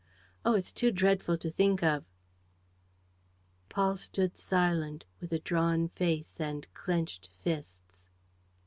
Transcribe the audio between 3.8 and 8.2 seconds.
stood silent, with a drawn face and clenched fists.